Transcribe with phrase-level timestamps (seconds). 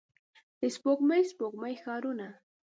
[0.59, 2.27] د سپوږمۍ، سپوږمۍ ښارونو